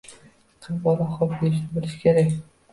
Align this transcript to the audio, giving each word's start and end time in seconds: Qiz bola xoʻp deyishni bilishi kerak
Qiz 0.67 0.79
bola 0.87 1.07
xoʻp 1.19 1.37
deyishni 1.43 1.71
bilishi 1.77 2.03
kerak 2.09 2.37